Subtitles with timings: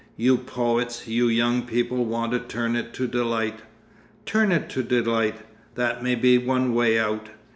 [0.17, 3.59] You poets, you young people want to turn it to delight.
[4.25, 5.41] Turn it to delight.
[5.75, 7.29] That may be one way out.